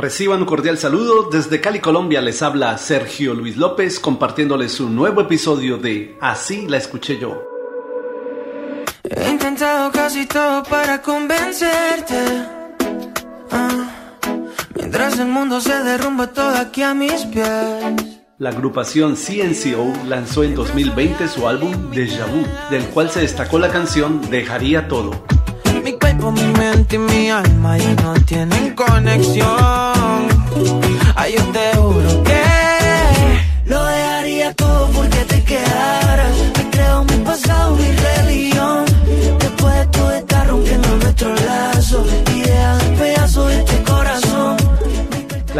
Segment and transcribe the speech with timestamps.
[0.00, 1.28] Reciban un cordial saludo.
[1.30, 6.78] Desde Cali, Colombia, les habla Sergio Luis López compartiéndoles un nuevo episodio de Así la
[6.78, 7.42] escuché yo.
[9.04, 12.16] He intentado casi todo para convencerte.
[13.50, 13.90] Ah,
[14.74, 17.84] mientras el mundo se derrumba todo aquí a mis pies.
[18.38, 23.68] La agrupación CNCO lanzó en 2020 su álbum Deja Vu, del cual se destacó la
[23.68, 25.26] canción Dejaría Todo.
[25.84, 29.89] Mi cuerpo, mi mente y mi alma ya no tienen conexión.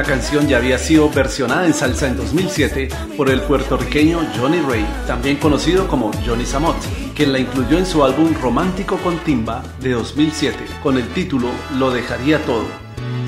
[0.00, 4.86] La canción ya había sido versionada en salsa en 2007 por el puertorriqueño Johnny Ray,
[5.06, 6.78] también conocido como Johnny Samot,
[7.14, 11.90] quien la incluyó en su álbum Romántico con Timba de 2007 con el título Lo
[11.90, 12.64] dejaría todo.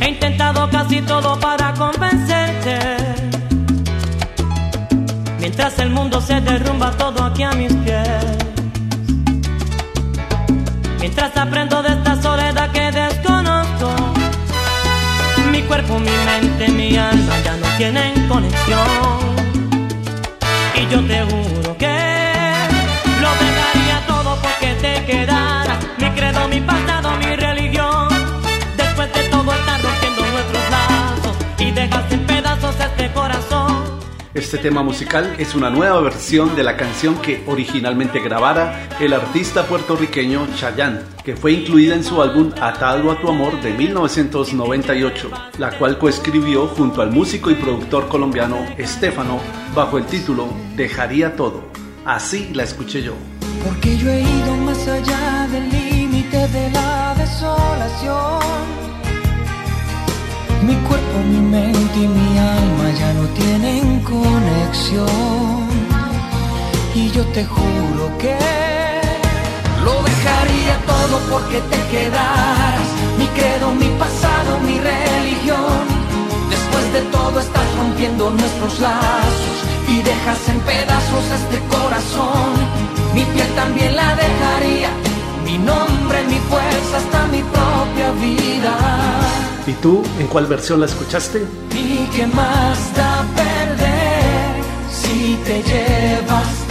[0.01, 2.79] He intentado casi todo para convencerte.
[5.41, 8.09] Mientras el mundo se derrumba todo aquí a mis pies.
[11.01, 12.02] Mientras aprendo de
[15.73, 19.21] cuerpo, mi mente, mi alma ya no tienen conexión.
[20.75, 21.52] Y yo te juro
[34.35, 39.67] Este tema musical es una nueva versión de la canción que originalmente grabara el artista
[39.67, 45.77] puertorriqueño Chayanne, que fue incluida en su álbum Atado a tu amor de 1998, la
[45.77, 49.39] cual coescribió junto al músico y productor colombiano Estefano
[49.75, 51.65] bajo el título Dejaría todo.
[52.07, 53.13] Así la escuché yo.
[53.63, 58.32] Porque yo he ido más allá del límite de la desolación.
[60.73, 65.69] Mi cuerpo, mi mente y mi alma ya no tienen conexión.
[66.95, 68.35] Y yo te juro que
[69.85, 72.89] lo dejaría todo porque te quedaras.
[73.19, 75.85] Mi credo, mi pasado, mi religión.
[76.49, 79.57] Después de todo estás rompiendo nuestros lazos
[79.89, 82.53] y dejas en pedazos este corazón.
[83.13, 84.89] Mi piel también la dejaría,
[85.45, 87.22] mi nombre, mi fuerza, vida.
[89.67, 91.45] ¿Y tú en cuál versión la escuchaste?
[91.73, 96.62] ¿Y qué más da perder si te llevas